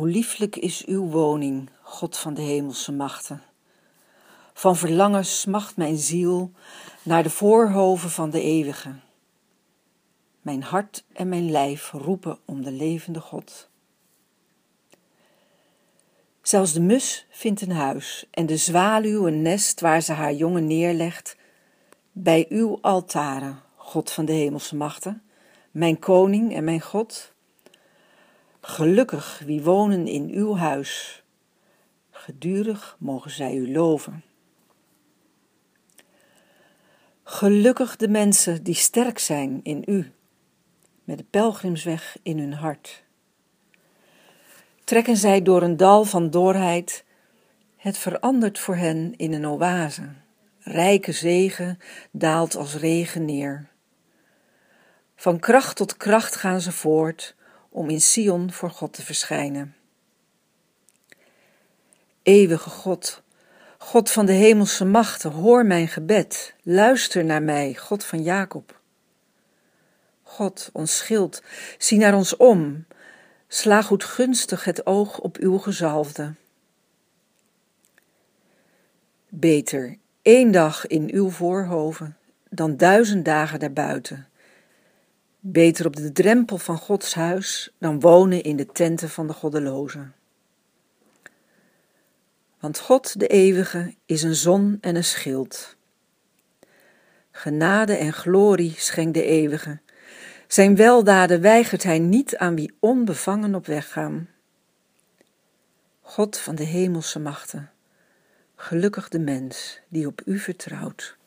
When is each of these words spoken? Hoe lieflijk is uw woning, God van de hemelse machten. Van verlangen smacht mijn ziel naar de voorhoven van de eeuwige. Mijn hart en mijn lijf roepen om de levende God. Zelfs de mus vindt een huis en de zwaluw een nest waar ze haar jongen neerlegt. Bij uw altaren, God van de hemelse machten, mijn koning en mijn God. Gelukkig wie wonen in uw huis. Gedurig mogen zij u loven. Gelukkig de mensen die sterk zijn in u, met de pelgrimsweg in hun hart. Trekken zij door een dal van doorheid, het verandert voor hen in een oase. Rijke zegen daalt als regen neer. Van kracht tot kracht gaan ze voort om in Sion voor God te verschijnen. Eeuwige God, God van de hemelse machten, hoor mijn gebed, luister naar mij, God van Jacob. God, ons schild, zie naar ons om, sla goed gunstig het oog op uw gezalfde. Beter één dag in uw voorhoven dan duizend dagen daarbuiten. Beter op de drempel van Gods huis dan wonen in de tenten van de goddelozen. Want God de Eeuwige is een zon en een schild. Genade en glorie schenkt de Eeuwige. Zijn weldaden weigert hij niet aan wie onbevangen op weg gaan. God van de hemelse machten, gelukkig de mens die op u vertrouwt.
Hoe 0.00 0.08
lieflijk 0.08 0.56
is 0.56 0.84
uw 0.84 1.06
woning, 1.06 1.70
God 1.82 2.16
van 2.16 2.34
de 2.34 2.42
hemelse 2.42 2.92
machten. 2.92 3.42
Van 4.52 4.76
verlangen 4.76 5.24
smacht 5.24 5.76
mijn 5.76 5.96
ziel 5.96 6.52
naar 7.02 7.22
de 7.22 7.30
voorhoven 7.30 8.10
van 8.10 8.30
de 8.30 8.42
eeuwige. 8.42 8.94
Mijn 10.42 10.62
hart 10.62 11.04
en 11.12 11.28
mijn 11.28 11.50
lijf 11.50 11.92
roepen 11.92 12.38
om 12.44 12.62
de 12.62 12.70
levende 12.70 13.20
God. 13.20 13.68
Zelfs 16.42 16.72
de 16.72 16.80
mus 16.80 17.26
vindt 17.30 17.60
een 17.60 17.72
huis 17.72 18.26
en 18.30 18.46
de 18.46 18.56
zwaluw 18.56 19.26
een 19.26 19.42
nest 19.42 19.80
waar 19.80 20.00
ze 20.00 20.12
haar 20.12 20.34
jongen 20.34 20.66
neerlegt. 20.66 21.36
Bij 22.12 22.46
uw 22.48 22.78
altaren, 22.80 23.62
God 23.76 24.10
van 24.10 24.24
de 24.24 24.32
hemelse 24.32 24.76
machten, 24.76 25.22
mijn 25.70 25.98
koning 25.98 26.54
en 26.54 26.64
mijn 26.64 26.80
God. 26.80 27.32
Gelukkig 28.60 29.42
wie 29.44 29.62
wonen 29.62 30.06
in 30.06 30.28
uw 30.28 30.56
huis. 30.56 31.22
Gedurig 32.10 32.96
mogen 32.98 33.30
zij 33.30 33.54
u 33.54 33.72
loven. 33.72 34.22
Gelukkig 37.22 37.96
de 37.96 38.08
mensen 38.08 38.62
die 38.62 38.74
sterk 38.74 39.18
zijn 39.18 39.60
in 39.62 39.82
u, 39.86 40.12
met 41.04 41.18
de 41.18 41.24
pelgrimsweg 41.30 42.16
in 42.22 42.38
hun 42.38 42.52
hart. 42.52 43.02
Trekken 44.84 45.16
zij 45.16 45.42
door 45.42 45.62
een 45.62 45.76
dal 45.76 46.04
van 46.04 46.30
doorheid, 46.30 47.04
het 47.76 47.98
verandert 47.98 48.58
voor 48.58 48.76
hen 48.76 49.16
in 49.16 49.32
een 49.32 49.46
oase. 49.46 50.08
Rijke 50.58 51.12
zegen 51.12 51.78
daalt 52.10 52.56
als 52.56 52.74
regen 52.74 53.24
neer. 53.24 53.68
Van 55.14 55.38
kracht 55.38 55.76
tot 55.76 55.96
kracht 55.96 56.36
gaan 56.36 56.60
ze 56.60 56.72
voort 56.72 57.38
om 57.70 57.88
in 57.88 58.00
Sion 58.00 58.52
voor 58.52 58.70
God 58.70 58.92
te 58.92 59.02
verschijnen. 59.02 59.74
Eeuwige 62.22 62.70
God, 62.70 63.22
God 63.78 64.10
van 64.10 64.26
de 64.26 64.32
hemelse 64.32 64.84
machten, 64.84 65.30
hoor 65.30 65.66
mijn 65.66 65.88
gebed, 65.88 66.54
luister 66.62 67.24
naar 67.24 67.42
mij, 67.42 67.74
God 67.74 68.04
van 68.04 68.22
Jacob. 68.22 68.80
God, 70.22 70.70
ons 70.72 70.96
schild, 70.96 71.42
zie 71.78 71.98
naar 71.98 72.14
ons 72.14 72.36
om, 72.36 72.86
sla 73.48 73.82
goed 73.82 74.04
gunstig 74.04 74.64
het 74.64 74.86
oog 74.86 75.18
op 75.18 75.36
uw 75.36 75.58
gezalfde. 75.58 76.34
Beter 79.28 79.98
één 80.22 80.50
dag 80.50 80.86
in 80.86 81.10
uw 81.12 81.30
voorhoven 81.30 82.16
dan 82.50 82.76
duizend 82.76 83.24
dagen 83.24 83.60
daarbuiten. 83.60 84.29
Beter 85.42 85.86
op 85.86 85.96
de 85.96 86.12
drempel 86.12 86.58
van 86.58 86.78
Gods 86.78 87.14
huis 87.14 87.70
dan 87.78 88.00
wonen 88.00 88.42
in 88.42 88.56
de 88.56 88.66
tenten 88.66 89.08
van 89.08 89.26
de 89.26 89.32
goddelozen. 89.32 90.14
Want 92.58 92.78
God 92.78 93.18
de 93.20 93.26
Eeuwige 93.26 93.94
is 94.06 94.22
een 94.22 94.34
zon 94.34 94.78
en 94.80 94.96
een 94.96 95.04
schild. 95.04 95.76
Genade 97.30 97.96
en 97.96 98.12
glorie 98.12 98.74
schenkt 98.76 99.14
de 99.14 99.24
Eeuwige. 99.24 99.80
Zijn 100.46 100.76
weldaden 100.76 101.40
weigert 101.40 101.82
hij 101.82 101.98
niet 101.98 102.36
aan 102.36 102.54
wie 102.54 102.74
onbevangen 102.78 103.54
op 103.54 103.66
weg 103.66 103.92
gaan. 103.92 104.28
God 106.00 106.38
van 106.38 106.54
de 106.54 106.64
hemelse 106.64 107.18
machten, 107.18 107.70
gelukkig 108.56 109.08
de 109.08 109.18
mens 109.18 109.80
die 109.88 110.06
op 110.06 110.22
u 110.24 110.38
vertrouwt. 110.38 111.18